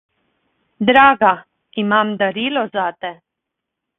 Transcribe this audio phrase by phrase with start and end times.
[0.89, 1.33] Draga,
[1.83, 3.15] imam darilo zate.